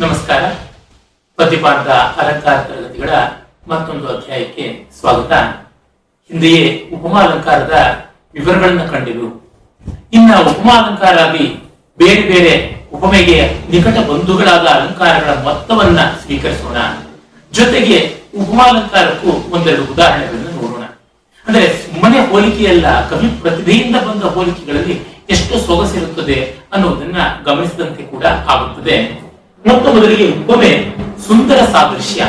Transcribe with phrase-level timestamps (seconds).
[0.00, 0.44] ನಮಸ್ಕಾರ.
[1.36, 1.88] ಪ್ರತಿಪಾದ
[2.20, 3.10] ಅಲಂಕಾರ ತರಗತಿಗಳ
[3.68, 5.32] ಮತ್ತೊಂದು ಅಧ್ಯಾಯಕ್ಕೆ ಸ್ವಾಗತ.
[6.30, 7.74] ಹಿಂದೆಯೇ ಉಪಮಾಲಂಕಾರದ
[8.34, 9.28] ವಿವರಗಳನ್ನು ಕಂಡಿದ್ರು
[10.12, 11.46] ಇನ್ನ ಉಪಮಾ ಅಲಂಕಾರಾಗಿ
[11.98, 12.54] ಬೇರೆ ಬೇರೆ
[12.92, 16.76] ಉಪಮೆಗೆ ನಿಕಟ ಬಂಧುಗಳಾದ ಅಲಂಕಾರಗಳ ಮೊತ್ತವನ್ನ ಸ್ವೀಕರಿಸೋಣ.
[17.52, 20.84] ಜೊತೆಗೆ ಉಪಮಾಲಂಕಾರಕ್ಕೂ ಒಂದೆರಡು ಉದಾಹರಣೆಗಳನ್ನು ನೋಡೋಣ.
[21.46, 29.23] ಅಂದ್ರೆ ಸುಮ್ಮನೆ ಹೋಲಿಕೆಯಲ್ಲ, ಕವಿ ಪ್ರತಿಭೆಯಿಂದ ಬಂದ ಹೋಲಿಕೆಗಳಲ್ಲಿ ಎಷ್ಟು ಸೊಗಸಿರುತ್ತದೆ ಅನ್ನೋದನ್ನ ಗಮನಿಸಿದಂತೆ ಕೂಡ ಆಗುತ್ತದೆ.
[29.66, 30.72] ಮೊತ್ತ ಮೊದಲಿಗೆ ಒಮ್ಮೆ
[31.26, 32.24] ಸುಂದರ ಸಾದೃಶ್ಯ,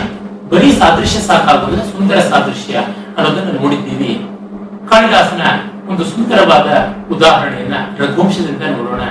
[0.50, 2.74] ಬರೀ ಸಾದೃಶ್ಯ ಸಾಕಾಗುವುದಿಲ್ಲ ಸುಂದರ ಸಾದೃಶ್ಯ
[3.18, 4.12] ಅನ್ನೋದನ್ನು ನೋಡಿದ್ದೀವಿ.
[4.90, 5.44] ಕಾಳಿದಾಸನ
[5.90, 6.68] ಒಂದು ಸುಂದರವಾದ
[7.14, 9.04] ಉದಾಹರಣೆಯನ್ನ ರಘುವಂಶದಿಂದ ನೋಡೋಣ.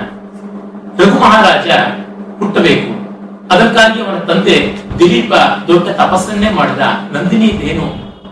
[0.99, 1.67] ರಘು ಮಹಾರಾಜ
[2.39, 2.91] ಹುಟ್ಟಬೇಕು.
[3.53, 4.55] ಅದಕ್ಕಾಗಿ ಅವನ ತಂದೆ
[4.99, 5.33] ದಿಲೀಪ
[5.67, 7.87] ದೊಡ್ಡ ತಪಸ್ಸನ್ನೇ ಮಾಡಿದ ನಂದಿನಿ ಧೇನು,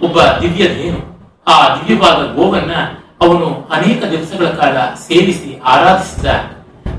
[0.05, 1.01] ಒಬ್ಬ ದಿವ್ಯ ಧೇನು.
[1.47, 2.73] ಆ ದಿವ್ಯವಾದ ಗೋವನ್ನ
[3.21, 6.25] ಅವನು ಅನೇಕ ದಿವಸಗಳ ಕಾಲ ಸೇವಿಸಿ ಆರಾಧಿಸಿದ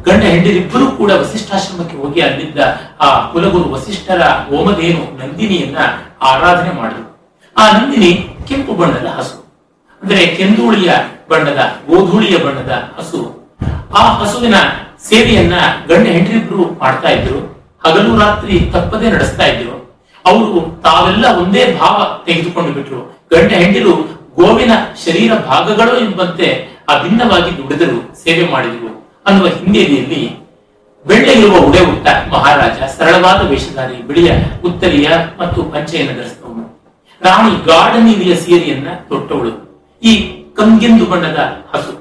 [0.06, 2.59] ಗಂಡ ಹೆಂಡರಿಬ್ಬರೂ ಕೂಡ ವಸಿಷ್ಠಾಶ್ರಮಕ್ಕೆ ಹೋಗಿ ಅಲ್ಲಿದ್ದ
[3.01, 5.79] ಆ ಕುಲಗುರು ವಸಿಷ್ಠರ ಓಮದೇನು ನಂದಿನಿಯನ್ನ
[6.23, 7.06] ಆರಾಧನೆ ಮಾಡಿದ್ರು.
[7.56, 9.37] ಆ ನಂದಿನಿ ಕೆಂಪು ಬಣ್ಣದ ಹಸು,
[10.02, 10.92] ಅಂದ್ರೆ ಕೆಂದೂಳಿಯ
[11.30, 13.20] ಬಣ್ಣದ, ಗೋಧೂಳಿಯ ಬಣ್ಣದ ಹಸು.
[13.96, 14.54] ಆ ಹಸುವಿನ
[15.09, 15.54] ಸೇವೆಯನ್ನ
[15.88, 17.38] ಗಂಡ ಹೆಂಡರಿಬ್ರು ಮಾಡ್ತಾ ಇದ್ರು.
[17.86, 19.74] ಹಗಲು ರಾತ್ರಿ ತಪ್ಪದೆ ನಡೆಸ್ತಾ ಇದ್ರು.
[20.24, 23.29] ಅವರು ತಾವೆಲ್ಲ ಒಂದೇ ಭಾವ ತೆಗೆದುಕೊಂಡು ಬಿಟ್ರು.
[23.32, 23.95] ಗಂಡ ಹೆಂಡಿರು
[24.34, 24.73] ಗೋವಿನ
[25.04, 29.04] ಶರೀರ ಭಾಗಗಳು ಎಂಬಂತೆ ಅಭಿನ್ನವಾಗಿ ದುಡಿದರು, ಸೇವೆ ಮಾಡಿದರು.
[29.26, 30.22] ಅನ್ನುವ ಹಿನ್ನೆಲೆಯಲ್ಲಿ
[31.06, 34.32] ಬೆಳ್ಳೆಗಿರುವ ಉಡೆ ಉಟ್ಟ ಮಹಾರಾಜ ಸರಳವಾದ ವೇಷಧಾರಿ ಬಿಳಿಯ
[34.64, 35.08] ಉತ್ತರಿಯ
[35.40, 36.64] ಮತ್ತು ಪಂಚೆಯನ್ನು ಧರಿಸಿದವನು.
[37.20, 37.92] ರಾಣಿ ಗಾಢ
[38.34, 39.52] ಸೀರೆಯನ್ನ ತೊಟ್ಟವಳು.
[40.02, 40.12] ಈ
[40.54, 41.38] ಕಂಗೆಂದು ಬಣ್ಣದ
[41.74, 41.92] ಹಸು.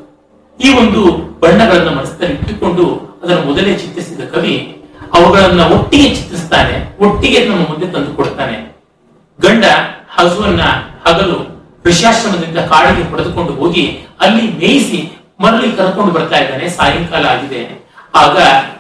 [0.60, 1.02] ಈ ಒಂದು
[1.40, 2.86] ಬಣ್ಣಗಳನ್ನ ಮನಸ್ಸಲ್ಲಿ ಇಟ್ಟುಕೊಂಡು
[3.24, 8.58] ಅದನ್ನು ಮೊದಲೇ ಚಿತ್ರಿಸಿದ ಕವಿ ಅವುಗಳನ್ನ ಒಟ್ಟಿಗೆ ಚಿತ್ರಿಸ್ತಾನೆ, ಒಟ್ಟಿಗೆ ನಮ್ಮ ಮುಂದೆ ತಂದು ಕೊಡ್ತಾನೆ.
[9.42, 9.66] ಗಂಡ
[10.10, 10.62] ಹಸುವನ್ನ
[11.06, 11.38] ಹಗಲು
[11.86, 13.86] ವೃಷಾಶ್ರಮದಿಂದ ಕಾಡಿಗೆ ಪಡೆದುಕೊಂಡು ಹೋಗಿ
[14.20, 15.00] ಅಲ್ಲಿ ಮೇಯಿಸಿ
[15.44, 16.70] ಮರಳಿ ಕರ್ಕೊಂಡು ಬರ್ತಾ ಇದ್ದಾನೆ.
[16.70, 17.84] ಸಾಯಂಕಾಲ ಆಗಿದೆ.
[18.16, 18.38] ಆಗ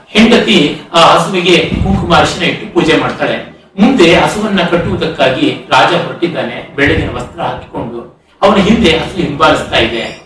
[0.07, 3.53] ಹೆಂಡತಿ ಆ ಹಸುವಿಗೆ ಕುಂಕುಮ ಅರಿಶಿನ ಇಟ್ಟು ಪೂಜೆ ಮಾಡ್ತಾಳೆ.
[3.79, 6.75] ಮುಂದೆ ಹಸುವನ್ನ ಕಟ್ಟುವುದಕ್ಕಾಗಿ ರಾಜ ಹೊರಟಿದ್ದಾನೆ.
[6.75, 8.23] ಬೆಳಗಿನ ವಸ್ತ್ರ ಹಾಕಿಕೊಂಡು.
[8.41, 10.23] ಅವನ ಹಿಂದೆ ಹಸು ಹಿಂಬಾಲಿಸ್ತಾ ಇದೆ.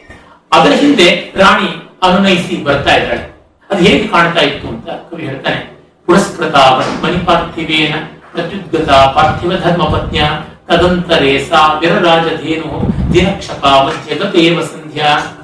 [0.51, 3.37] ಅದರ ಹಿಂದೆ ರಾಣಿ ಅನುನಯಿಸಿ ಬರ್ತಾ ಇದ್ದಾಳೆ.
[3.69, 5.77] ಅದು ಹೇಗೆ ಕಾಣ್ತಾ ಇತ್ತು ಅಂತ ಕವಿ ಹೇಳ್ತಾನೆ.
[6.05, 7.95] ಪುರಸ್ಕೃತ ಮಣಿಪಾರ್ಥಿವೇನ
[8.31, 10.21] ಪ್ರತ್ಯುದ್ಗತ ಪಾರ್ಥಿವ ಧರ್ಮ ಪತ್ನಿಯ
[10.67, 15.36] ತದಂತರೇ ಸಾ ವಿರರಾಜಧೇನು ದಿನಕ್ಷಪ ಮಧ್ಯಗತೇವ ಸಂಧ್ಯಾ.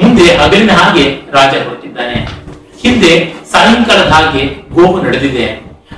[0.00, 1.04] ಮುಂದೆ ಹಗಲಿನ ಹಾಗೆ
[1.36, 2.18] ರಾಜ ಹೊರಟಿದ್ದಾನೆ
[2.82, 3.12] ಹಿಂದೆ
[3.52, 4.42] ಸಾಯಂಕಾಲದ ಹಾಗೆ
[4.74, 5.46] ಗೋವು ನಡೆದಿದೆ.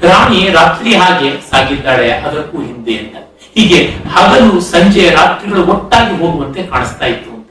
[0.09, 3.17] ರಾಣಿ ರಾತ್ರಿ ಹಾಗೆ ಸಾಗಿದ್ದಾಳೆ ಅದಕ್ಕೂ ಹಿಂದೆ ಅಂತ.
[3.57, 3.79] ಹೀಗೆ
[4.15, 7.51] ಹಗಲು ಸಂಜೆ ರಾತ್ರಿಗಳು ಒಟ್ಟಾಗಿ ಹೋಗುವಂತೆ ಕಾಣಿಸ್ತಾ ಇತ್ತು ಅಂತ.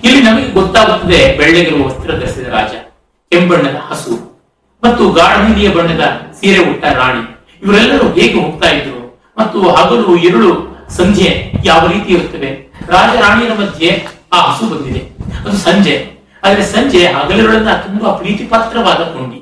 [0.00, 2.72] ಇಲ್ಲಿ ನಮಗೆ ಗೊತ್ತಾಗುತ್ತದೆ ಬೆಳ್ಳೆಗಿರುವ ವಸ್ತ್ರ ಧರಿಸಿದ ರಾಜ,
[3.32, 4.14] ಕೆಂಬಣ್ಣದ ಹಸು
[4.82, 6.04] ಮತ್ತು ಗಾಢಿಯ ಬಣ್ಣದ
[6.40, 7.22] ಸೀರೆ ಉಟ್ಟ ರಾಣಿ.
[7.62, 9.00] ಇವರೆಲ್ಲರೂ ಹೇಗೆ ಹೋಗ್ತಾ ಇದ್ರು
[9.38, 10.52] ಮತ್ತು ಹಗಲು, ಇರುಳು
[10.96, 11.28] ಸಂಜೆ
[11.64, 12.50] ಯಾವ ರೀತಿ ಇರುತ್ತವೆ?
[12.88, 13.88] ರಾಜ ರಾಣಿಯರ ಮಧ್ಯೆ
[14.32, 15.00] ಆ ಹಸು ಬಂದಿದೆ
[15.48, 16.16] ಅದು ಸಂಜೆ.
[16.44, 19.38] ಆದ್ರೆ ಸಂಜೆ ಹಗಲಿರುಳನ್ನ ತುಂಬಾ ಪ್ರೀತಿಪಾತ್ರವಾದ ಕೊಂಡಿ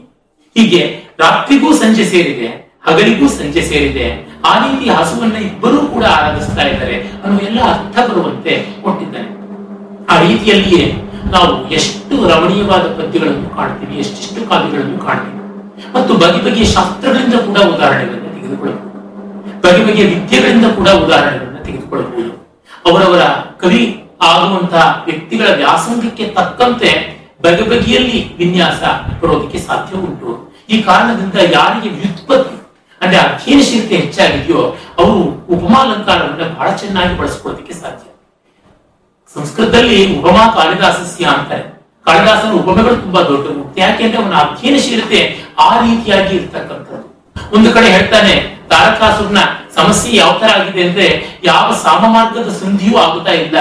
[0.57, 4.35] ಹೀಗೆ ರಾತ್ರಿಗೂ ಸಂಜೆ ಸೇರಿದೆ, ಹಗಲಿಗೂ ಸಂಜೆ ಸೇರಿದೆ.
[4.45, 9.29] ಆ ರೀತಿ ಹಸುವನ್ನ ಇಬ್ಬರೂ ಕೂಡ ಆರಾಧಿಸ್ತಾ ಇದ್ದಾರೆ ಅನ್ನೋ ಎಲ್ಲ ಅರ್ಥ ಬರುವಂತೆ ಕೊಟ್ಟಿದ್ದಾರೆ.
[10.07, 10.95] ಆ ರೀತಿಯಲ್ಲಿಯೇ
[11.33, 15.35] ನಾವು ಎಷ್ಟು ರಮಣೀಯವಾದ ಪದ್ಯಗಳನ್ನು ಕಾಣ್ತೀವಿ, ಎಷ್ಟೆಷ್ಟು ಕಾವ್ಯಗಳನ್ನು ಕಾಣ್ತೀವಿ.
[15.95, 18.91] ಮತ್ತು ಬಗೆ ಬಗೆಯ ಶಾಸ್ತ್ರಗಳಿಂದ ಕೂಡ ಉದಾಹರಣೆಗಳನ್ನು ತೆಗೆದುಕೊಳ್ಳಬಹುದು.
[19.61, 22.33] ಬಗೆ ಬಗೆಯ ವಿದ್ಯೆಗಳಿಂದ ಕೂಡ ಉದಾಹರಣೆಗಳನ್ನು ತೆಗೆದುಕೊಳ್ಳಬಹುದು.
[22.91, 23.21] ಅವರವರ
[23.61, 28.83] ಕವಿ ಆಗುವಂತಹ ವ್ಯಕ್ತಿಗಳ ವ್ಯಾಸಂಗಕ್ಕೆ ತಕ್ಕಂತೆ ಬಗೆ ಬಗೆಯಲ್ಲಿ ವಿನ್ಯಾಸ
[29.23, 30.55] ಬರೋದಕ್ಕೆ ಸಾಧ್ಯ ಉಂಟು.
[30.69, 32.69] ಈ ಕಾರಣದಿಂದ ಯಾರಿಗೆ ವ್ಯುತ್ಪತ್ತಿ,
[33.01, 34.61] ಅಂದ್ರೆ ಅಧ್ಯಯನಶೀಲತೆ ಹೆಚ್ಚಾಗಿದೆಯೋ,
[34.99, 35.19] ಅವರು
[35.57, 38.11] ಉಪಮಾಲಂಕಾರವನ್ನ ಬಹಳ ಚೆನ್ನಾಗಿ ಬಳಸ್ಕೊಳ್ಳೋದಕ್ಕೆ ಸಾಧ್ಯ.
[39.35, 41.75] ಸಂಸ್ಕೃತದಲ್ಲಿ ಉಪಮಾ ಕಾಳಿದಾಸಸ್ಯ ಅಂತಾರೆ.
[42.05, 47.15] ಕಾಳಿದಾಸನ ಉಪಮೆಗಳು ತುಂಬಾ ದೊಡ್ಡವು ಯಾಕೆಂದ್ರೆ ಅವನ ಅಧ್ಯಯನಶೀಲತೆ ಆ ರೀತಿಯಾಗಿ ಇರ್ತಕ್ಕಂಥದ್ದು.
[47.57, 49.39] ಒಂದು ಕಡೆ ಹೇಳ್ತಾನೆ ತಾರಕಾಸುರನ
[49.77, 53.57] ಸಮಸ್ಯೆ ಯಾವ ತರ ಆಗಿದೆ ಅಂದ್ರೆ, ಯಾವ ಸಾಮಮಾರ್ಗದ ಸಂಧಿಯೂ ಆಗುತ್ತಾ ಇಲ್ಲ.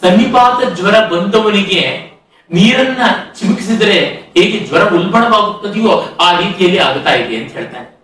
[0.00, 2.16] ಸನ್ನಿಪಾತ ಜ್ವರ ಬಂದವನಿಗೆ
[2.52, 3.00] ನೀರನ್ನ
[3.40, 3.98] ಚಿಮುಕಿಸಿದರೆ
[4.36, 7.96] ಹೇಗೆ ಜ್ವರ ಉಲ್ಬಣವಾಗುತ್ತದೆಯೋ ಆ ರೀತಿಯಲ್ಲಿ ಆಗುತ್ತಾ ಇದೆ ಅಂತ ಹೇಳ್ತಾನೆ.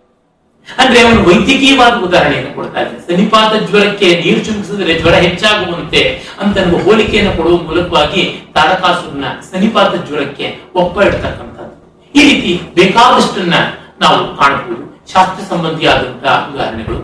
[0.77, 3.07] ಅಂದ್ರೆ ಅವನು ವೈದ್ಯಕೀಯವಾದ ಉದಾಹರಣೆಯನ್ನು ಕೊಡ್ತಾ ಇದ್ದಾನೆ.
[3.07, 12.11] ಸನ್ನಿಪಾತ ಜ್ವರಕ್ಕೆ ನೀರು ಚಿಮುಕಿಸಿದ್ರೆ ಜ್ವರ ಹೆಚ್ಚಾಗುವಂತೆ ಅಂತ ಹೋಲಿಕೆಯನ್ನು ಕೊಡುವ ಮೂಲಕವಾಗಿ ತಾರಕಾಸುರನ ಸನ್ನಿಪಾತ ಜ್ವರಕ್ಕೆ ಒಪ್ಪ ಇಡ್ತಕ್ಕಂಥದ್ದು
[12.15, 13.53] ಈ ರೀತಿ ಬೇಕಾದಷ್ಟನ್ನ
[14.01, 15.11] ನಾವು ಕಾಣಬಹುದು.
[15.13, 16.97] ಶಾಸ್ತ್ರ ಸಂಬಂಧಿಯಾದಂತಹ ಉದಾಹರಣೆಗಳು.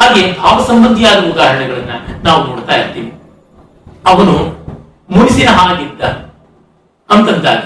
[0.00, 1.90] ಹಾಗೆ ಭಾವ ಸಂಬಂಧಿಯಾದ ಉದಾಹರಣೆಗಳನ್ನ
[2.22, 3.15] ನಾವು ನೋಡ್ತಾ ಇರ್ತೀವಿ.
[4.06, 4.34] ಅವನು
[5.10, 6.00] ಮುನಿಸಿನ ಹಾಗಿದ್ದ
[7.10, 7.64] ಅಂತಂದಾಗ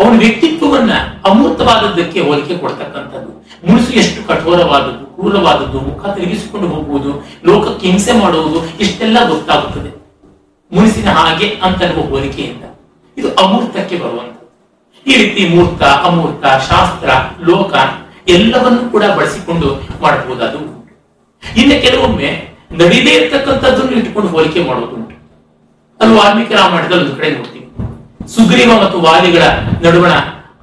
[0.00, 0.92] ಅವನ ವ್ಯಕ್ತಿತ್ವವನ್ನ
[1.24, 3.30] ಅಮೂರ್ತವಾದದ್ದಕ್ಕೆ ಹೋಲಿಕೆ ಕೊಡ್ತಕ್ಕಂಥದ್ದು.
[3.66, 7.12] ಮುನಿಸು ಎಷ್ಟು ಕಠೋರವಾದದ್ದು, ಕ್ರೂರವಾದದ್ದು, ಮುಖ ತಿರುಗಿಸಿಕೊಂಡು ಹೋಗುವುದು,
[7.44, 9.90] ಲೋಕಕ್ಕೆ ಹಿಂಸೆ ಮಾಡುವುದು, ಇಷ್ಟೆಲ್ಲ ಗೊತ್ತಾಗುತ್ತದೆ.
[10.72, 12.64] ಮುನಿಸಿನ ಹಾಗೆ ಅಂತನ್ನುವ ಹೋಲಿಕೆಯಿಂದ.
[13.16, 14.46] ಇದು ಅಮೂರ್ತಕ್ಕೆ ಬರುವಂಥದ್ದು.
[15.06, 17.10] ಈ ರೀತಿ ಮೂರ್ತ, ಅಮೂರ್ತ, ಶಾಸ್ತ್ರ,
[17.40, 17.74] ಲೋಕ
[18.28, 19.68] ಎಲ್ಲವನ್ನು ಕೂಡ ಬಳಸಿಕೊಂಡು
[20.02, 20.54] ಮಾಡಬಹುದಾದ
[21.56, 22.30] ಇನ್ನು ಕೆಲವೊಮ್ಮೆ
[22.72, 25.09] ನಡೀದೇ ಇರ್ತಕ್ಕಂಥದ್ದನ್ನು ಇಟ್ಟುಕೊಂಡು ಹೋಲಿಕೆ ಮಾಡೋದುಂಟು
[26.00, 27.66] ಅದು ವಾಲ್ಮೀಕಿ ರಾಮಾಯಣದಲ್ಲಿ ಒಂದು ಕಡೆ ನೋಡ್ತೀವಿ
[28.34, 29.44] ಸುಗ್ರೀವ ಮತ್ತು ವಾಲಿಗಳ
[29.84, 30.12] ನಡುವಣ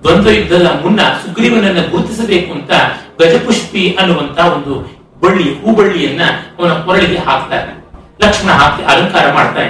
[0.04, 2.72] ದ್ವಂದ್ವ ಯುದ್ಧದ ಮುನ್ನ ಸುಗ್ರೀವನನ್ನ ಗುರುತಿಸಬೇಕು ಅಂತ
[3.19, 4.74] ಗಜಪುಷ್ಪಿ ಅನ್ನುವಂತ ಒಂದು
[5.22, 6.22] ಬಳ್ಳಿ, ಹೂಬಳ್ಳಿಯನ್ನ
[6.60, 7.72] ಅವನ ಕೊರಳಿಗೆ ಹಾಕ್ತಾನೆ
[8.22, 9.69] ಲಕ್ಷ್ಮಣ ಹಾಕಿ ಅಲಂಕಾರ ಮಾಡ್ತಾನೆ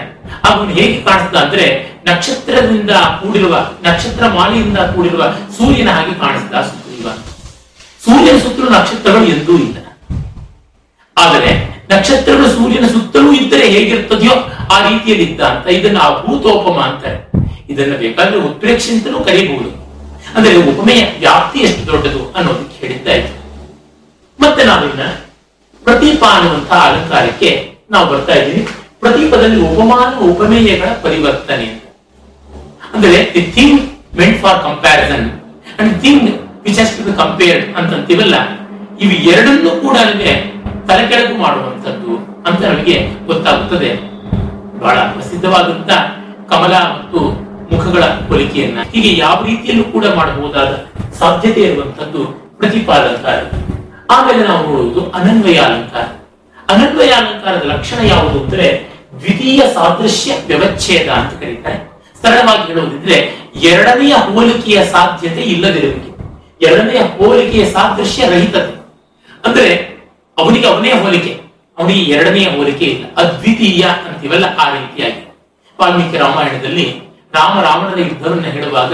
[0.49, 1.65] ಅವನು ಹೇಗೆ ಕಾಣಿಸ್ತಾ ಅಂದ್ರೆ
[2.05, 2.91] ನಕ್ಷತ್ರದಿಂದ
[3.21, 5.23] ಕೂಡಿರುವ, ನಕ್ಷತ್ರ ಮಾಲೆಯಿಂದ ಕೂಡಿರುವ
[5.57, 7.07] ಸೂರ್ಯನ ಹಾಗೆ ಕಾಣಿಸ್ತಾ ಸುಗ್ರೀವ.
[8.05, 9.77] ಸೂರ್ಯನ ಸುತ್ತಲೂ ನಕ್ಷತ್ರಗಳು ಎಂದೂ ಇಲ್ಲ.
[11.17, 11.51] ಆದರೆ
[11.89, 14.35] ನಕ್ಷತ್ರಗಳು ಸೂರ್ಯನ ಸುತ್ತಲೂ ಇದ್ದರೆ ಹೇಗಿರ್ತದೆಯೋ
[14.73, 17.19] ಆ ರೀತಿಯಲ್ಲಿ ಇದ್ದ ಅಂತ, ಇದನ್ನ ಭೂತೋಪಮ ಅಂತಾರೆ
[17.71, 19.69] ಇದನ್ನ ಬೇಕಾದ್ರೆ ಉತ್ಪ್ರೇಕ್ಷೆ ಅಂತಲೂ ಕರೀಬಹುದು.
[20.35, 23.33] ಅಂದ್ರೆ ಉಪಮೆಯ ವ್ಯಾಪ್ತಿ ಎಷ್ಟು ದೊಡ್ಡದು ಅನ್ನೋದಕ್ಕೆ ಹೇಳಿದ್ದಾಯ್ತು
[24.39, 25.03] ಮತ್ತೆ ನಾವಿನ್ನ
[25.85, 27.49] ಪ್ರತೀಪ ಅನ್ನುವಂತಹ ಅಲಂಕಾರಕ್ಕೆ
[27.93, 28.61] ನಾವು ಬರ್ತಾ ಇದ್ದೀವಿ.
[29.01, 31.83] ಪ್ರದೀಪದಲ್ಲಿ ಉಪಮಾನ, ಉಪಮೇಯಗಳ ಪರಿವರ್ತನೆ ಅಂತ.
[32.93, 33.79] ಅಂದ್ರೆ the thing
[34.19, 35.25] meant for comparison
[35.79, 36.27] and thing
[36.65, 38.35] which has to compared ಅಂತಂತೀವಲ್ಲ,
[39.03, 40.33] ಇವು ಎರಡನ್ನೂ ಕೂಡ ನಮಗೆ
[40.89, 42.11] ತಲೆಕೆಳಗು ಮಾಡುವಂಥದ್ದು
[42.47, 42.97] ಅಂತ ನಮಗೆ
[43.29, 43.91] ಗೊತ್ತಾಗುತ್ತದೆ.
[44.79, 45.91] ಬಹಳ ಪ್ರಸಿದ್ಧವಾದಂತ
[46.49, 47.19] ಕಮಲ ಮತ್ತು
[47.75, 50.85] ಮುಖಗಳ ಹೋಲಿಕೆಯನ್ನ ಹೀಗೆ ಯಾವ ರೀತಿಯಲ್ಲೂ ಕೂಡ ಮಾಡಬಹುದಾದ
[51.19, 52.25] ಸಾಧ್ಯತೆ ಇರುವಂತದ್ದು
[52.57, 53.39] ಪ್ರತಿಪಾಲಂಕಾರ
[54.11, 56.03] ಆಮೇಲೆ ನಾವು ನೋಡುವುದು ಅನನ್ವಯ ಅಲಂಕಾರ.
[56.69, 58.89] ಅನನ್ವಯ ಅಲಂಕಾರದ ಲಕ್ಷಣ ಯಾವುದು ಅಂದ್ರೆ
[59.19, 62.03] ದ್ವಿತೀಯ ಸಾದೃಶ್ಯ ವ್ಯವಚ್ಛೇದ ಅಂತ ಕರೀತಾರೆ.
[62.21, 66.17] ಸರಳವಾಗಿ ಹೇಳುವುದಿದ್ರೆ ಎರಡನೆಯ ಹೋಲಿಕೆಯ ಸಾಧ್ಯತೆ ಇಲ್ಲದಿರುವಿಕೆ
[66.65, 68.87] ಎರಡನೆಯ ಹೋಲಿಕೆಯ ಸಾದೃಶ್ಯ ರಹಿತತೆ.
[69.45, 69.97] ಅಂದ್ರೆ
[70.37, 71.36] ಅವನಿಗೆ ಅವನೇ ಹೋಲಿಕೆ.
[71.77, 73.05] ಅವನಿಗೆ ಎರಡನೆಯ ಹೋಲಿಕೆ ಇಲ್ಲ.
[73.21, 75.21] ಅದ್ವಿತೀಯ ಅಂತೀವಲ್ಲ ಆ ರೀತಿಯಾಗಿ.
[75.79, 76.85] ವಾಲ್ಮೀಕಿ ರಾಮಾಯಣದಲ್ಲಿ
[77.37, 78.93] ರಾಮ ರಾವಣನ ಯುದ್ಧವನ್ನು ಹೇಳುವಾಗ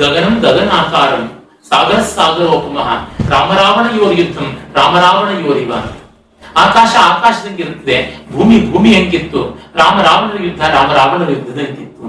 [0.00, 1.24] ಗಗನಂ ಗಗನಾಕಾರಂ,
[1.70, 2.88] ಸಾಗರ ಸಾಗರೋಪಮಃ
[3.32, 4.48] ರಾಮರಾವಣ ಯೋರ್ ಯುದ್ಧಂ
[4.78, 5.72] ರಾಮರಾವಣ ಯೋರಿವ
[6.62, 7.96] ಆಕಾಶ ಆಕಾಶದಂಗಿರುತ್ತದೆ
[8.32, 9.42] ಭೂಮಿ ಭೂಮಿ ಹೆಂಗಿತ್ತು,
[9.80, 12.06] ರಾಮ ರಾವಣನ ಯುದ್ಧ ರಾಮ ರಾವಣನ ಯುದ್ಧದಂತಿತ್ತು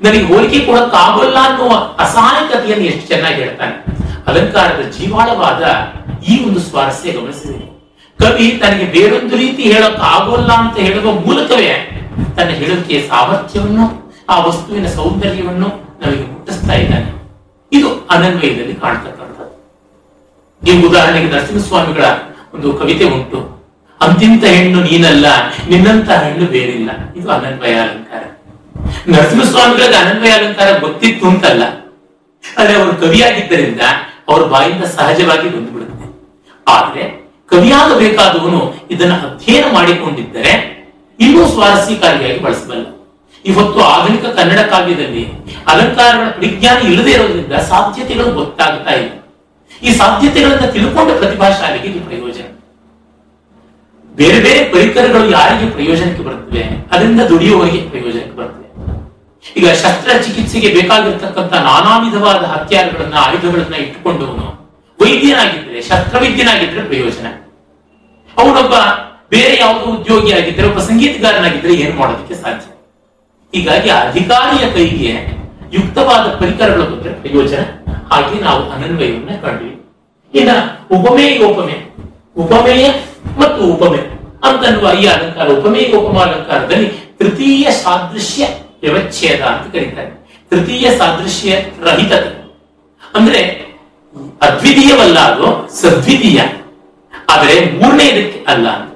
[0.00, 1.72] ನನಗೆ ಹೋಲಿಕೆ ಕೊಡಕ್ಕಾಗಲ್ಲ ಅನ್ನುವ
[2.04, 3.74] ಅಸಹಾಯಕತೆಯನ್ನು ಎಷ್ಟು ಚೆನ್ನಾಗಿ ಹೇಳ್ತಾನೆ.
[4.28, 5.62] ಅಲಂಕಾರದ ಜೀವಾಳವಾದ
[6.30, 7.58] ಈ ಒಂದು ಸ್ವಾರಸ್ಯ ಗಮನಿಸಿದೆ
[8.20, 11.96] ಕವಿ ತನಗೆ ಬೇರೊಂದು ರೀತಿ ಹೇಳಕ್ ಆಗೋಲ್ಲ ಅಂತ ಹೇಳುವ ಮೂಲಕವೇ
[12.36, 15.68] ತನ್ನ ಹೇಳೋಕೆ ಸಾಮರ್ಥ್ಯವನ್ನು, ಆ ವಸ್ತುವಿನ ಸೌಂದರ್ಯವನ್ನು
[16.00, 17.22] ನಮಗೆ ಮುಟ್ಟಿಸ್ತಾ ಇದ್ದಾನೆ.
[17.72, 19.72] ಇದು ಅನನ್ವಯದಲ್ಲಿ ಕಾಣ್ತಕ್ಕಂಥದ್ದು.
[20.66, 22.04] ಈ ಉದಾಹರಣೆಗೆ ನರಸಿಂಹಸ್ವಾಮಿಗಳ
[22.54, 23.60] ಒಂದು ಕವಿತೆ ಉಂಟು.
[24.00, 25.26] ಅಂತಿಂತ ಹೆಣ್ಣು ನೀನಲ್ಲ,
[25.68, 26.90] ನಿನ್ನಂತ ಹೆಣ್ಣು ಬೇರಿಲ್ಲ.
[27.16, 28.22] ಇದು ಅನನ್ವಯ ಅಲಂಕಾರ.
[29.08, 31.62] ನರಸಿಂಹಸ್ವಾಮಿಗಳಿಗೆ ಅನನ್ವಯ ಅಲಂಕಾರ ಗೊತ್ತಿತ್ತು ಅಂತಲ್ಲ.
[32.58, 33.80] ಆದ್ರೆ ಅವರು ಕವಿಯಾಗಿದ್ದರಿಂದ
[34.28, 36.30] ಅವ್ರ ಬಾಯಿಂದ ಸಹಜವಾಗಿ ಬಂದುಬಿಡುತ್ತೆ
[36.68, 37.19] ಆದ್ರೆ
[37.50, 38.60] ಕವಿಯಾಗಬೇಕಾದವನು
[38.90, 40.52] ಇದನ್ನು ಅಧ್ಯಯನ ಮಾಡಿಕೊಂಡಿದ್ದರೆ
[41.18, 42.84] ಇನ್ನೂ ಸ್ವಾರಸ್ಯಕಾರಿಯಾಗಿ ಬಳಸಬಲ್ಲ.
[43.44, 45.22] ಇವತ್ತು ಆಧುನಿಕ ಕನ್ನಡ ಕಾವ್ಯದಲ್ಲಿ
[45.66, 49.12] ಅಲಂಕಾರಗಳ ಪರಿಜ್ಞಾನ ಇಲ್ಲದೆ ಇರೋದ್ರಿಂದ ಸಾಧ್ಯತೆಗಳು ಗೊತ್ತಾಗ್ತಾ ಇಲ್ಲ.
[49.82, 52.46] ಈ ಸಾಧ್ಯತೆಗಳನ್ನ ತಿಳ್ಕೊಂಡ ಪ್ರತಿಭಾಶಾಲಿಗೆ ಇದು ಪ್ರಯೋಜನ.
[54.12, 56.62] ಬೇರೆ ಬೇರೆ ಪರಿಕರಗಳು ಯಾರಿಗೆ ಪ್ರಯೋಜನಕ್ಕೆ ಬರ್ತವೆ
[56.92, 58.66] ಅದರಿಂದ ದುಡಿಯುವವರಿಗೆ ಪ್ರಯೋಜನಕ್ಕೆ ಬರ್ತವೆ
[59.56, 64.46] ಈಗ ಶಸ್ತ್ರಚಿಕಿತ್ಸೆಗೆ ಬೇಕಾಗಿರ್ತಕ್ಕಂಥ ನಾನಾ ವಿಧವಾದ ಹತ್ಯಾರಗಳನ್ನ, ಆಯುಧಗಳನ್ನ ಇಟ್ಟುಕೊಂಡವನು
[65.00, 67.26] ವೈದ್ಯನಾಗಿದ್ದರೆ, ಶಸ್ತ್ರವೈದ್ಯನಾಗಿದ್ದರೆ ಪ್ರಯೋಜನ.
[68.38, 68.74] ಅವನೊಬ್ಬ
[69.28, 72.72] ಬೇರೆ ಯಾವುದೋ ಉದ್ಯೋಗಿ ಆಗಿದ್ದರೆ, ಒಬ್ಬ ಸಂಗೀತಗಾರನಾಗಿದ್ರೆ ಏನ್ ಮಾಡೋದಕ್ಕೆ ಸಾಧ್ಯ?
[73.54, 75.40] ಹೀಗಾಗಿ ಅಧಿಕಾರಿಯ ಕೈಗೆ
[75.72, 77.62] ಯುಕ್ತವಾದ ಪರಿಕರಗಳು ಬಂದ್ರೆ ಪ್ರಯೋಜನ.
[78.12, 79.86] ಹಾಗೆ ನಾವು ಅನನ್ವಯವನ್ನ ಕಂಡ್ವಿ.
[80.34, 80.50] ಇನ್ನ
[80.90, 81.94] ಉಪಮೇಯ ಉಪಮೆ
[82.36, 82.90] ಉಪಮೇಯ
[83.38, 83.98] ಮತ್ತು ಉಪಮೆ
[84.44, 88.48] ಅಂತನ್ನುವ ಈ ಅಲಂಕಾರ, ಉಪಮೇಯ ಉಪಮ ಅಲಂಕಾರದಲ್ಲಿ ತೃತೀಯ ಸಾದೃಶ್ಯ
[88.82, 90.30] ವ್ಯವಚ್ಛೇದ ಅಂತ ಕರೀತಾರೆ.
[90.50, 92.58] ತೃತೀಯ ಸಾದೃಶ್ಯ ರಹಿತತೆ.
[93.14, 93.69] ಅಂದ್ರೆ
[94.42, 96.40] ಅದ್ವಿತೀಯವಲ್ಲ ಅದು ಸದ್ವಿತೀಯ.
[97.28, 98.90] ಆದರೆ ಮೂರನೇದಕ್ಕೆ ಅಲ್ಲ.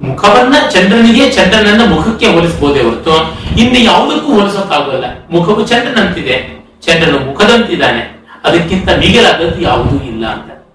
[0.00, 5.04] ಮುಖವನ್ನ ಚಂದ್ರನಿಗೆ ಚಂದ್ರನನ್ನ ಮುಖಕ್ಕೆ ಹೋಲಿಸಬಹುದೇ ಹೊರತು ಇನ್ನು ಯಾವುದಕ್ಕೂ ಹೋಲಿಸೋಕ್ಕಾಗಲ್ಲ.
[5.30, 6.66] ಮುಖವು ಚಂದ್ರನಂತಿದೆ.
[6.82, 8.24] ಚಂದ್ರನು ಮುಖದಂತಿದ್ದಾನೆ.
[8.44, 10.66] ಅದಕ್ಕಿಂತ ಮಿಗಿಲಾದದ್ದು ಯಾವುದೂ ಇಲ್ಲ ಅಂತ.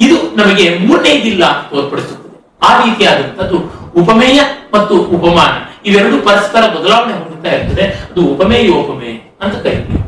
[0.00, 2.56] ಇದು ನಮಗೆ ಮೂರನೇದಿಲ್ಲ ಅಂತ ತೋರ್ಪಡಿಸುತ್ತದೆ.
[2.62, 3.56] ಆ ರೀತಿಯಾದಂಥದ್ದು
[4.00, 4.40] ಉಪಮೇಯ
[4.74, 5.72] ಮತ್ತು ಉಪಮಾನ.
[5.86, 7.82] ಇವೆರಡು ಪರಸ್ಪರ ಬದಲಾವಣೆ ಹೊಂದುತ್ತಾ ಇರ್ತದೆ.
[7.82, 9.98] ಅದು ಉಪಮೇಯ ಉಪಮೇಯ ಅಂತ ಕರಿತೀವಿ.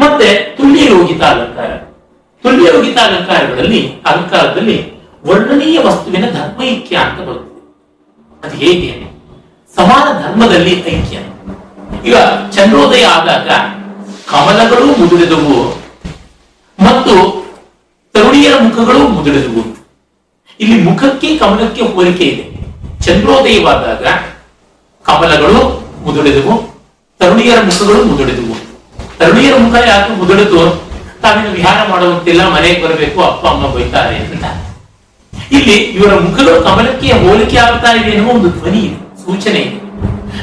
[0.00, 1.81] ಮತ್ತೆ ತುಳ್ಳಿ ಯೋಗಿತ ಅಲಂಕಾರ.
[2.42, 4.76] ತುಲ್ಯ ಯೋಗಿತ ಅಲಂಕಾರಗಳಲ್ಲಿ, ಅಲಂಕಾರದಲ್ಲಿ
[5.26, 7.60] ವರ್ಣನೀಯ ವಸ್ತುವಿನ ಧರ್ಮ ಐಕ್ಯ ಅಂತ ಬರುತ್ತದೆ
[8.42, 8.88] ಅದು ಹೇಗೆ?
[9.76, 11.16] ಸಮಾನ ಧರ್ಮದಲ್ಲಿ ಐಕ್ಯ.
[12.08, 12.16] ಈಗ
[12.54, 13.48] ಚಂದ್ರೋದಯ ಆದಾಗ
[14.30, 15.56] ಕಮಲಗಳು ಮುದುಡಿದವು
[16.78, 17.14] ಮತ್ತು
[18.14, 19.62] ತರುಣಿಯರ ಮುಖಗಳು ಮುದುಡಿದವು
[20.60, 22.44] ಇಲ್ಲಿ ಮುಖಕ್ಕೆ ಕಮಲಕ್ಕೆ ಹೋಲಿಕೆ ಇದೆ.
[23.04, 24.04] ಚಂದ್ರೋದಯವಾದಾಗ
[25.04, 25.60] ಕಮಲಗಳು
[26.04, 26.54] ಮುದುಡಿದವು
[27.20, 28.56] ತರುಣಿಯರ ಮುಖಗಳು ಮುದುಡಿದವು
[29.18, 30.60] ತರುಣಿಯರ ಮುಖ ಯಾಕೆ ಮುದುಡಿತು
[31.22, 34.44] ತಾವಿನ ವಿಹಾರ ಮಾಡುವಂತಿಲ್ಲ, ಮನೆಗೆ ಬರಬೇಕು, ಅಪ್ಪ, ಅಮ್ಮ ಬೈತಾರೆ ಅಂತ.
[35.52, 39.78] ಇಲ್ಲಿ ಇವರ ಮುಖಗಳು ಕಮಲಕ್ಕೆ ಹೋಲಿಕೆ ಆಗ್ತಾ ಇದೆ ಎನ್ನುವ ಒಂದು ಧ್ವನಿ ಇದೆ, ಸೂಚನೆ ಇದೆ.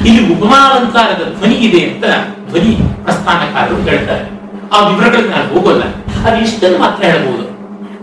[0.08, 2.04] ಇಲ್ಲಿ ಉಪಮಾಲಂಕಾರದ ಧ್ವನಿ ಇದೆ ಅಂತ
[2.50, 2.72] ಧ್ವನಿ
[3.04, 4.24] ಪ್ರಸ್ಥಾನಕಾರರು ಹೇಳ್ತಾರೆ.
[4.72, 5.84] ಆ ವಿವರಗಳಿಗೆ ನಾನು ಹೋಗೋಲ್ಲ.
[6.24, 7.46] ಅದು ಇಷ್ಟನ್ನು ಮಾತ್ರ ಹೇಳಬಹುದು?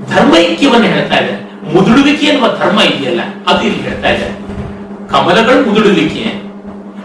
[0.10, 1.36] ಧರ್ಮೈಕ್ಯವನ್ನು ಹೇಳ್ತಾ ಇದೆ.
[1.74, 4.27] ಮುದುಡುವಿಕೆ ಎನ್ನುವ ಧರ್ಮ ಇದೆಯಲ್ಲ, ಅದು ಇಲ್ಲಿ ಹೇಳ್ತಾ ಇದೆ.
[5.10, 6.25] ಕಮಲಗಳ ಮುದುಡುವಿಕೆ,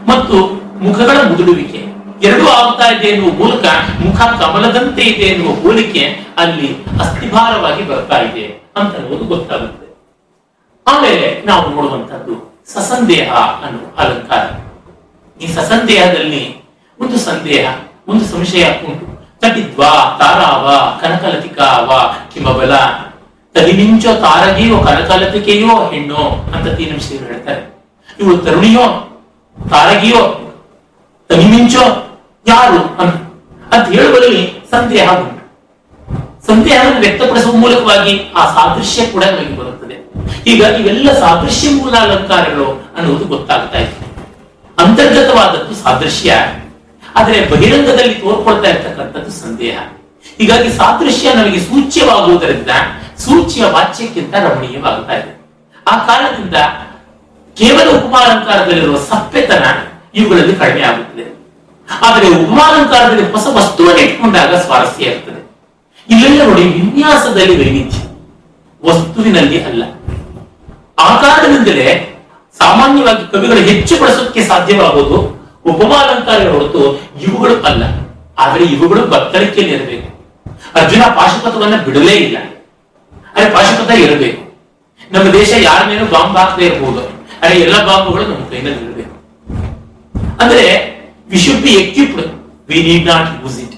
[0.09, 0.37] ಮತ್ತು
[0.83, 1.82] ಮುಖಗಳ ಮುದುಡುವಿಕೆ.
[2.23, 3.65] ಎರಡೂ ಆಗ್ತಾ ಇದೆ ಎನ್ನುವ ಮೂಲಕ
[4.01, 8.95] ಮುಖ ಕಮಲದಂತೆ ಇದೆ ಎನ್ನುವ ಹೋಲಿಕೆ ಅಲ್ಲಿ ಅಸ್ಥಿಭಾರವಾಗಿ ಬರ್ತಾ ಇದೆ ಅಂತ
[9.29, 9.83] ಗೊತ್ತಾಗುತ್ತೆ.
[10.87, 14.45] ಆಮೇಲೆ ನಾವು ನೋಡುವಂತದ್ದು ಸಸಂದೇಹ ಅನ್ನುವ ಅಲಂಕಾರ.
[15.43, 16.57] ಈ ಸಸಂದೇಹದಲ್ಲಿ
[17.01, 17.75] ಒಂದು ಸಂದೇಹ,
[18.09, 19.07] ಒಂದು ಸಂಶಯ ಉಂಟು.
[19.41, 20.69] ತಟಿದ್ವಾ, ತಾರಾವ
[21.01, 22.77] ಕನಕಲತಿಕಾ ವಾ ಕಿಮಬಲ.
[23.55, 27.85] ತಲಿಮಿಂಚೋ ತಾರಗಿಯೋ, ಕನಕಲತಿಕೆಯೋ, ಹೆಣ್ಣೋ ಅಂತ ತೀನಂಶಿಗಳು ಹೇಳ್ತಾರೆ.
[28.21, 28.85] ಇವಳು ತರುಣಿಯೋ,
[29.71, 30.39] ತಾರಗಿಯೋ
[31.29, 32.09] ತಲಿಮಿಂಚೋ
[32.47, 32.79] ಯಾರು
[33.73, 35.43] ಅಂತ ಹೇಳುವಲ್ಲಿ ಸಂದೇಹ ಉಂಟು.
[36.47, 40.13] ಸಂದೇಹವನ್ನು ವ್ಯಕ್ತಪಡಿಸುವ ಮೂಲಕವಾಗಿ ಆ ಸಾದೃಶ್ಯ ಕೂಡ ನಮಗೆ ಬರುತ್ತದೆ.
[40.47, 44.07] ಈಗ ಇವೆಲ್ಲ ಸಾದೃಶ್ಯ ಮೂಲ ಅಲಂಕಾರಗಳು ಅನ್ನುವುದು ಗೊತ್ತಾಗ್ತಾ ಇದೆ.
[44.79, 46.35] ಅಂತರ್ಗತವಾದದ್ದು ಸಾದೃಶ್ಯ.
[47.17, 49.79] ಆದರೆ ಬಹಿರಂಗದಲ್ಲಿ ತೋರ್ಕೊಳ್ತಾ ಇರ್ತಕ್ಕಂಥದ್ದು ಸಂದೇಹ.
[50.39, 52.71] ಹೀಗಾಗಿ ಸಾದೃಶ್ಯ ನಮಗೆ ಸೂಚ್ಯವಾಗುವುದರಿಂದ,
[53.19, 55.41] ಸೂಚ್ಯ ವಾಚ್ಯಕ್ಕಿಂತ ರಮಣೀಯವಾಗುತ್ತಾ ಇದೆ.
[55.89, 56.57] ಆ ಕಾರಣದಿಂದ
[57.55, 59.65] ಕೇವಲ ಉಪಮಾಲಂಕಾರದಲ್ಲಿರುವ ಸಪ್ಪೆತನ
[60.15, 61.42] ಇವುಗಳಲ್ಲಿ ಕಡಿಮೆ ಆಗುತ್ತದೆ.
[62.05, 65.43] ಆದರೆ ಉಪಮಾಲಂಕಾರದಲ್ಲಿ ಹೊಸ ವಸ್ತುವನ್ನು ಇಟ್ಕೊಂಡಾಗ ಸ್ವಾರಸ್ಯ ಇರ್ತದೆ.
[66.11, 67.99] ಇಲ್ಲೆಲ್ಲ ನೋಡಿ ವಿನ್ಯಾಸದಲ್ಲಿ ವೈವಿಧ್ಯ.
[68.85, 69.83] ವಸ್ತುವಿನಲ್ಲಿ ಅಲ್ಲ.
[70.99, 72.09] ಆ ಕಾರಣದಿಂದಲೇ
[72.59, 77.85] ಸಾಮಾನ್ಯವಾಗಿ ಕವಿಗಳು ಹೆಚ್ಚು ಬಳಸೋಕೆ ಸಾಧ್ಯವಾಗುವುದು ಉಪಮಾಲಂಕಾರ ಹೊರತು ಇವುಗಳು ಅಲ್ಲ.
[78.39, 80.13] ಆದರೆ ಇವುಗಳು ಬತ್ತಳಿಕೆಯಲ್ಲಿ ಇರಬೇಕು
[80.75, 82.39] ಅರ್ಜುನ ಪಾಶುಪತವನ್ನ ಬಿಡಲೇ ಇಲ್ಲ.
[83.37, 84.53] ಅರೆ ಪಾಶುಪತ ಇರಬೇಕು.
[85.13, 87.01] ನಮ್ಮ ದೇಶ ಯಾರ ಮೇಲೂ ಬಾಂಬ್ ಹಾಕದೇ ಇರಬಹುದು.
[87.43, 89.13] ಅರೆ ಎಲ್ಲ ಬಾಂಬುಗಳು ನಮ್ಮ ಕೈನಲ್ಲಿ ಇರಬೇಕು.
[90.43, 90.92] ಅಂದ್ರೆ
[91.33, 92.27] we should be equipped
[92.69, 93.77] we need not use it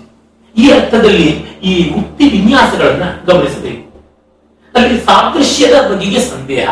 [0.56, 1.28] ಈ ಅರ್ಥದಲ್ಲಿ
[1.62, 3.84] ಈ ಉಕ್ತಿ ವಿನ್ಯಾಸಗಳನ್ನ ಗಮನಿಸಬೇಕು.
[4.74, 6.68] ಅಲ್ಲಿ ಸಾದೃಶ್ಯದ ಬಗೆಗೆ ಸಂದೇಹ.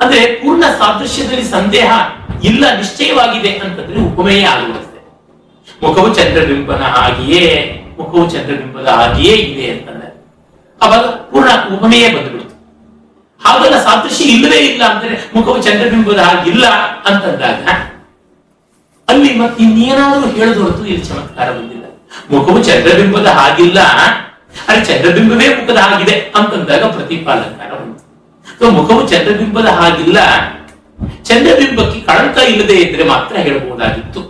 [0.00, 1.90] ಅಂದ್ರೆ ಪೂರ್ಣ ಸಾದೃಶ್ಯದಲ್ಲಿ ಸಂದೇಹ
[2.44, 5.00] ಇಲ್ಲ, ನಿಶ್ಚಯವಾಗಿದೆ ಅಂತಂದ್ರೆ ಉಪಮೇಯ ಆಗುವಂತೆ.
[5.82, 7.44] ಮುಖವು ಚಂದ್ರಬಿಂಬನ ಹಾಗೆಯೇ,
[7.98, 10.08] ಮುಖವು ಚಂದ್ರಬಿಂಬದ ಹಾಗೆಯೇ ಇದೆ ಅಂತಂದ್ರೆ.
[10.82, 12.56] ಅವಾಗ ಪೂರ್ಣ ಉಪಮೇಯ ಬಂದ್ಬಿಡುತ್ತೆ
[13.44, 16.66] ಹಾಗೆಲ್ಲ ಸಾದೃಶ್ಯ ಇಲ್ಲವೇ ಇಲ್ಲ ಅಂದ್ರೆ ಮುಖವು ಚಂದ್ರಬಿಂಬದ ಹಾಗಿಲ್ಲ
[17.08, 17.62] ಅಂತಂದಾಗ
[19.08, 21.84] ಅಲ್ಲಿ ಮತ್ತೆ ಇನ್ನೇನಾದ್ರೂ ಹೇಳದ ಹೊರತು ಇಲ್ಲಿ ಚಮತ್ಕಾರ ಬಂದಿಲ್ಲ.
[22.30, 23.80] ಮುಖವು ಚಂದ್ರಬಿಂಬದ ಹಾಗಿಲ್ಲ.
[24.68, 30.18] ಅಲ್ಲಿ ಚಂದ್ರಬಿಂಬವೇ ಮುಖದ ಹಾಗಿದೆ ಅಂತಂದಾಗ ಪ್ರತಿಪಾಲಂಕಾರ ಬಂತು ಮುಖವು ಚಂದ್ರಬಿಂಬದ ಹಾಗಿಲ್ಲ.
[31.24, 34.20] ಚಂದ್ರಬಿಂಬಕ್ಕೆ ಕಳಂಕ ಇಲ್ಲದೆ ಇದ್ರೆ ಮಾತ್ರ ಹೇಳಬಹುದಾಗಿತ್ತು.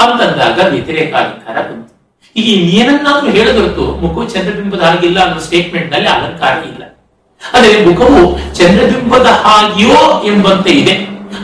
[0.00, 1.92] ಅಂತಂದಾಗ ವ್ಯತಿರೇಕ ಅಲಂಕಾರ ಬಂತು.
[2.36, 6.84] ಈಗ ಇನ್ನೇನನ್ನಾದ್ರೂ ಹೇಳದೊರತು ಮುಖವು ಚಂದ್ರಬಿಂಬದ ಹಾಗಿಲ್ಲ ಅನ್ನೋ ಸ್ಟೇಟ್ಮೆಂಟ್ನಲ್ಲಿ ಅಲಂಕಾರ ಇಲ್ಲ.
[7.52, 10.94] ಅದೇ ಮುಖವು ಚಂದ್ರಬಿಂಬದ ಹಾಗೆಯೋ ಎಂಬಂತೆ ಇದೆ.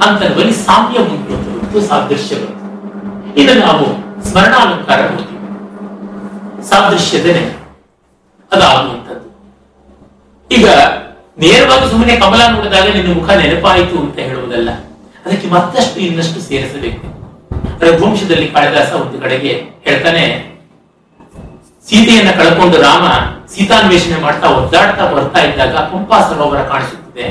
[0.07, 2.64] ಅಂತನ್ನುವಲ್ಲಿ ಸಾಮ್ಯ ಉಂಟು ಅಂತ ಸಾದೃಶ್ಯ ಬಂತು
[3.41, 3.87] ಇದನ್ನು ನಾವು
[4.29, 5.41] ಸ್ಮರಣಾಲಂಕಾರ ನೋಡ್ತೀವಿ
[6.69, 7.45] ಸಾದೃಶ್ಯದನೆ
[8.53, 9.29] ಅದಾಗುವಂಥದ್ದು.
[10.51, 10.67] ಈಗ
[11.43, 14.71] ನೇರವಾಗಿ ಸುಮ್ಮನೆ ಕಮಲ ನೋಡಿದಾಗ ನಿನ್ನ ಮುಖ ನೆನಪಾಯಿತು ಅಂತ ಹೇಳುವುದಲ್ಲ,
[15.25, 17.07] ಅದಕ್ಕೆ ಮತ್ತಷ್ಟು ಇನ್ನಷ್ಟು ಸೇರಿಸಬೇಕು.
[17.85, 19.53] ರಘುವಂಶದಲ್ಲಿ ಕಾಳಿದಾಸ ಒಂದು ಕಡೆಗೆ
[19.87, 20.25] ಹೇಳ್ತಾನೆ,
[21.89, 23.07] ಸೀತೆಯನ್ನ ಕಳ್ಕೊಂಡು ರಾಮ
[23.55, 27.27] ಸೀತಾನ್ವೇಷಣೆ ಮಾಡ್ತಾ ಒದ್ದಾಡ್ತಾ ಬರ್ತಾ ಇದ್ದಾಗ ಪಂಪಾ ಸರೋವರ ಕಾಣಿಸುತ್ತದೆ.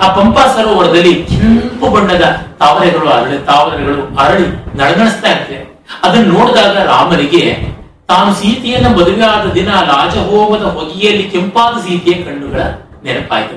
[0.00, 2.24] ಆ ಪಂಪಾ ಸರೋವರದಲ್ಲಿ ಕೆಂಪು ಬಣ್ಣದ
[2.58, 4.46] ತಾವರೆಗಳು ಅರಳಿ ತಾವರೆಗಳು ಅರಳಿ
[4.78, 5.60] ನಡಗಣಿಸ್ತಾ ಇರ್ತವೆ
[6.02, 7.42] ಅದನ್ನು ನೋಡಿದಾಗ ರಾಮನಿಗೆ,
[8.08, 12.60] ತಾನು ಸೀತೆಯನ್ನ ಮದುವೆಯಾದ ದಿನ ರಾಜಹೋಮದ ಹೊಗೆಯಲ್ಲಿ ಕೆಂಪಾದ ಸೀತೆಯ ಕಣ್ಣುಗಳ
[13.04, 13.56] ನೆನಪಾಯಿತು.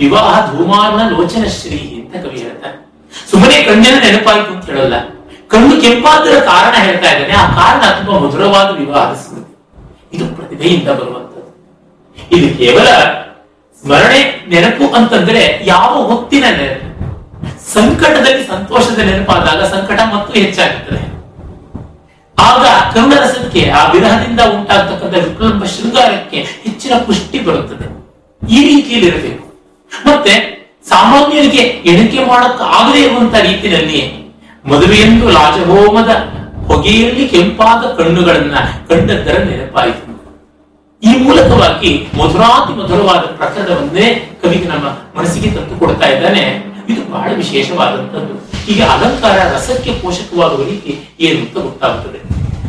[0.00, 2.76] ವಿವಾಹ ಧೂಮಾರ್ನ ಲೋಚನ ಶ್ರೀ ಅಂತ ಕವಿ ಹೇಳ್ತಾರೆ.
[3.30, 4.98] ಸುಮ್ಮನೆ ಕಣ್ಣಿನ ನೆನಪಾಯಿತು ಅಂತ ಹೇಳಲ್ಲ.
[5.48, 7.34] ಕಣ್ಣು ಕೆಂಪಾದರ ಕಾರಣ ಹೇಳ್ತಾ ಇದ್ದಾನೆ.
[7.42, 9.54] ಆ ಕಾರಣ ತುಂಬಾ ಮಧುರವಾದ ವಿವಾಹದ ಸ್ಮೃತಿ.
[10.12, 11.50] ಇದು ಪ್ರತಿಭೆಯಿಂದ ಬರುವಂತದ್ದು
[12.36, 12.88] ಇದು ಕೇವಲ
[13.84, 14.20] ಸ್ಮರಣೆ
[14.52, 16.86] ನೆನಪು ಅಂತಂದ್ರೆ ಯಾವ ಹೊತ್ತಿನ ನೆನಪು?
[17.74, 21.02] ಸಂಕಟದಲ್ಲಿ ಸಂತೋಷದ ನೆನಪಾದಾಗ ಸಂಕಟ ಮತ್ತು ಹೆಚ್ಚಾಗುತ್ತದೆ.
[22.38, 27.86] ಆಗ ಕರುಣರಸಕ್ಕೆ ಆ ವಿರಹದಿಂದ ಉಂಟಾಗ್ತಕ್ಕಂಥ ವಿಕಲ್ಪ ಶೃಂಗಾರಕ್ಕೆ ಹೆಚ್ಚಿನ ಪುಷ್ಟಿ ಬರುತ್ತದೆ.
[28.42, 29.44] ಈ ರೀತಿಯಲ್ಲಿ ಇರಬೇಕು.
[29.92, 30.34] ಮತ್ತೆ
[30.90, 34.00] ಸಾಮಾನ್ಯರಿಗೆ ಎಣಿಕೆ ಮಾಡಕ್ಕೆ ಆಗದೇ ಇರುವಂತ ರೀತಿಯಲ್ಲಿ
[34.70, 36.12] ಮದುವೆಯೆಂದು ರಾಜಹೋಮದ
[36.68, 38.56] ಹೊಗೆಯಲ್ಲಿ ಕೆಂಪಾದ ಕಣ್ಣುಗಳನ್ನ
[38.88, 40.07] ಕಂಡದ್ದರ ನೆನಪಾಯಿತು.
[41.02, 44.84] ಈ ಮೂಲಕವಾಗಿ ಮಧುರಾತಿ ಮಧುರವಾದ ಪ್ರಕರಣವನ್ನೇ ಕವಿಗೆ ನಮ್ಮ
[45.18, 46.64] ಮನಸ್ಸಿಗೆ ತಂದು ಕೊಡ್ತಾ ಇದ್ದಾನೆ.
[46.88, 52.18] ಇದು ಬಹಳ ವಿಶೇಷವಾದಂತದ್ದು ಹೀಗೆ ಅಲಂಕಾರ, ರಸಕ್ಕೆ ಪೋಷಕವಾಗುವ ರೀತಿ ಏನು ಅಂತ ಗೊತ್ತಾಗುತ್ತದೆ.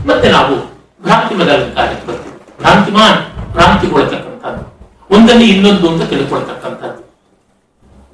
[0.08, 0.58] ಮತ್ತೆ ನಾವು
[1.04, 2.62] ಭ್ರಾಂತಿಮದ ಅಲಂಕಾರಕ್ಕೆ ಬರ್ತೀವಿ.
[2.62, 4.80] ಭ್ರಾಂತಿಮಾನ್ ಭ್ರಾಂತಿಗೊಳ್ತಕ್ಕಂಥದ್ದು
[5.16, 7.10] ಒಂದಲ್ಲಿ ಇನ್ನೊಂದು ಅಂತ ತಿಳ್ಕೊಳ್ತಕ್ಕಂಥದ್ದು.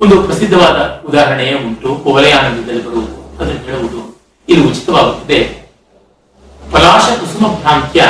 [0.02, 1.96] ಒಂದು ಪ್ರಸಿದ್ಧವಾದ ಉದಾಹರಣೆ ಉಂಟು.
[1.96, 3.38] ಕೋಲೆಯಾನಂದದಲ್ಲಿ ಬರುವುದು.
[3.38, 4.20] ಅದನ್ನು ಹೇಳುವುದು.
[4.50, 5.70] ಇದು ಉಚಿತವಾಗುತ್ತದೆ.
[6.72, 8.04] ಪಲಾಶ ಕುಸುಮ ಭ್ರಾಂತ್ಯ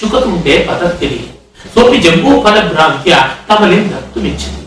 [0.00, 1.31] ಶುಕತುಂಟೆ ಪತತ್ತಿರಿ
[1.74, 3.14] ಸೋಪಿ ಜಂಬೂ ಫಲ ಭ್ರಾಂತ್ಯ
[3.48, 3.92] ತಮಲಿಂದ
[4.22, 4.62] ಮಿಚ್ಚತಿ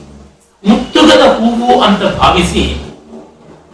[0.64, 2.64] ಮುತ್ತುಗದ ಹೂವು ಅಂತ ಭಾವಿಸಿ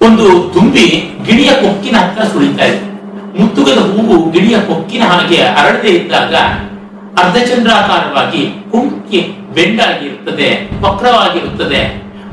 [0.01, 0.86] ಒಂದು ತುಂಬಿ
[1.25, 2.82] ಗಿಣಿಯ ಕೊಕ್ಕಿನ ಹತ್ರ ಸುಳಿತಾ ಇದೆ.
[3.40, 6.36] ಮುತ್ತುಗದ ಹೂವು ಗಿಣಿಯ ಕೊಕ್ಕಿನ ಹಾಗೆ ಅರಳತೆ ಇದ್ದಾಗ
[7.22, 9.20] ಅರ್ಧಚಂದ್ರಾಕಾರವಾಗಿ ಕುಂಕಿ
[9.56, 10.50] ಬೆಂಡಾಗಿರುತ್ತದೆ,
[10.82, 11.82] ವಕ್ರವಾಗಿರುತ್ತದೆ,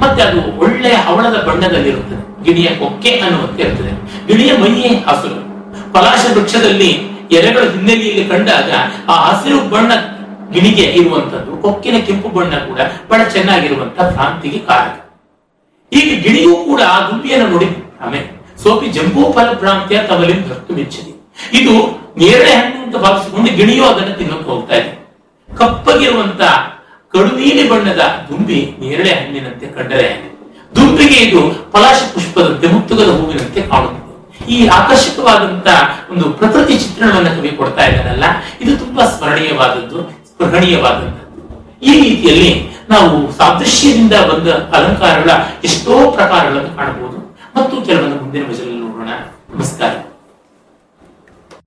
[0.00, 2.44] ಮತ್ತೆ ಅದು ಒಳ್ಳೆಯ ಹವಳದ ಬಣ್ಣದಲ್ಲಿರುತ್ತದೆ.
[2.44, 3.92] ಗಿಣಿಯ ಕೊಕ್ಕೆ ಅನ್ನುವಂತೆ ಇರುತ್ತದೆ.
[4.26, 5.40] ಗಿಣಿಯ ಮೈಯೇ ಹಸಿರು.
[5.92, 6.90] ಪಲಾಶ ವೃಕ್ಷದಲ್ಲಿ
[7.32, 8.70] ಎಲೆಗಳ ಹಿನ್ನೆಲೆಯಲ್ಲಿ ಕಂಡಾಗ
[9.08, 9.92] ಆ ಹಸಿರು ಬಣ್ಣ
[10.54, 14.94] ಗಿಣಿಗೆ ಇರುವಂತದ್ದು ಕೊಕ್ಕಿನ ಕೆಂಪು ಬಣ್ಣ ಕೂಡ ಬಹಳ ಚೆನ್ನಾಗಿರುವಂತ ಭ್ರಾಂತಿಗೆ ಕಾರಣ.
[15.92, 17.68] ಈಗ ಗಿಣಿಯೂ ಕೂಡ ಆ ದುಂಬಿಯನ್ನು ನೋಡಿ
[18.04, 18.26] ಆಮೇಲೆ
[18.62, 21.12] ಸೋಪಿ ಜಂಬೂ ಫಲ ಭ್ರಾಂತಿಯ ತವಲಿನ ಧರ್ತು ಮೆಚ್ಚಿದೆ
[21.58, 21.74] ಇದು
[22.22, 24.92] ನೇರಳೆ ಹಣ್ಣು ಅಂತ ಭಾವಿಸಿಕೊಂಡು ಗಿಣಿಯೂ ಅದನ್ನು ತಿನ್ನಕ್ಕೆ ಹೋಗ್ತಾ ಇದೆ.
[25.48, 26.42] ಕಪ್ಪಗಿರುವಂತ
[27.14, 30.08] ಕಡು ನೀಲಿ ಬಣ್ಣದ ದುಂಬಿ ನೇರಳೆ ಹಣ್ಣಿನಂತೆ ಕಂಡರೆ
[30.76, 31.40] ದುಂಬಿಗೆ ಇದು
[31.74, 34.04] ಪಲಾಶ ಪುಷ್ಪದಂತೆ, ಮುತ್ತುಗದ ಹೂವಿನಂತೆ ಕಾಣುತ್ತದೆ.
[34.54, 35.68] ಈ ಆಕರ್ಷಕವಾದಂತ
[36.12, 38.26] ಒಂದು ಪ್ರಕೃತಿ ಚಿತ್ರಣವನ್ನು ಕವಿ ಕೊಡ್ತಾ ಇದ್ದಾರಲ್ಲ
[38.62, 39.98] ಇದು ತುಂಬಾ ಸ್ಮರಣೀಯವಾದದ್ದು.
[40.38, 42.50] ಸ್ಪೃಹಣೀಯವಾದಂಥದ್ದು ಈ ರೀತಿಯಲ್ಲಿ
[42.90, 45.30] ನಾವು ಸಾದೃಶ್ಯದಿಂದ ಬಂದ ಅಲಂಕಾರಗಳ
[45.64, 47.18] ಎಷ್ಟೋ ಪ್ರಕಾರಗಳನ್ನು ಕಾಣಬಹುದು.
[47.56, 49.08] ಮತ್ತು ಕೆಲವೊಂದು ಮುಂದಿನ ಮಜಲಲ್ಲಿ ನೋಡೋಣ.
[49.54, 50.07] ನಮಸ್ಕಾರ.